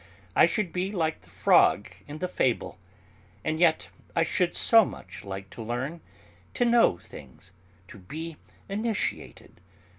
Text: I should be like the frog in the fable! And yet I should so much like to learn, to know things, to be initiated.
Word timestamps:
I 0.35 0.47
should 0.47 0.73
be 0.73 0.91
like 0.91 1.21
the 1.21 1.29
frog 1.29 1.87
in 2.07 2.17
the 2.17 2.27
fable! 2.27 2.79
And 3.43 3.59
yet 3.59 3.89
I 4.15 4.23
should 4.23 4.55
so 4.55 4.83
much 4.83 5.23
like 5.23 5.51
to 5.51 5.61
learn, 5.61 6.01
to 6.55 6.65
know 6.65 6.97
things, 6.97 7.51
to 7.89 7.99
be 7.99 8.37
initiated. 8.67 9.61